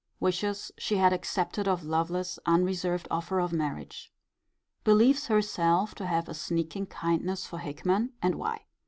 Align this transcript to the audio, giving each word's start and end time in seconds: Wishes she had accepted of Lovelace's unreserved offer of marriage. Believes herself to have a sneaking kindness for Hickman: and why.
Wishes 0.19 0.71
she 0.79 0.95
had 0.97 1.13
accepted 1.13 1.67
of 1.67 1.83
Lovelace's 1.83 2.39
unreserved 2.47 3.07
offer 3.11 3.39
of 3.39 3.53
marriage. 3.53 4.11
Believes 4.83 5.27
herself 5.27 5.93
to 5.93 6.07
have 6.07 6.27
a 6.27 6.33
sneaking 6.33 6.87
kindness 6.87 7.45
for 7.45 7.59
Hickman: 7.59 8.13
and 8.19 8.33
why. 8.33 8.65